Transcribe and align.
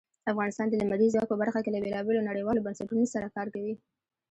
افغانستان 0.31 0.67
د 0.69 0.73
لمریز 0.81 1.11
ځواک 1.13 1.27
په 1.29 1.37
برخه 1.41 1.59
کې 1.61 1.71
له 1.73 1.79
بېلابېلو 1.83 2.27
نړیوالو 2.29 2.63
بنسټونو 2.65 3.05
سره 3.13 3.33
کار 3.35 3.47
کوي. 3.53 3.73